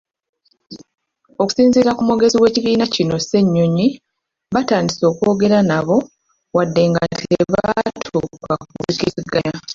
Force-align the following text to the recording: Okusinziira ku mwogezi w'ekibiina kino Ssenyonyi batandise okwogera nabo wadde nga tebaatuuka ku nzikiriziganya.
Okusinziira 1.41 1.91
ku 1.95 2.01
mwogezi 2.05 2.37
w'ekibiina 2.41 2.85
kino 2.93 3.15
Ssenyonyi 3.19 3.87
batandise 4.53 5.03
okwogera 5.11 5.59
nabo 5.69 5.95
wadde 6.55 6.83
nga 6.91 7.01
tebaatuuka 7.19 8.53
ku 8.67 8.73
nzikiriziganya. 8.81 9.57